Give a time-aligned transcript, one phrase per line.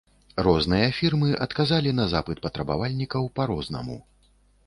[0.45, 3.99] Розныя фірмы адказалі на запыт патрабавальнікаў па рознаму.